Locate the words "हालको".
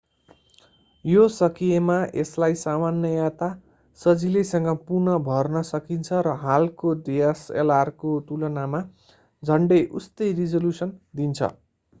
6.41-6.95